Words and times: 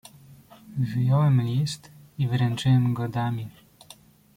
"Wyjąłem 0.79 1.41
list 1.41 1.91
i 2.17 2.27
wręczyłem 2.27 2.93
go 2.93 3.09
damie." 3.09 3.49